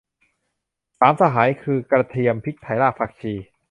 [0.99, 3.33] สามสหายคือ กระเทียม พริกไทย รากผักชี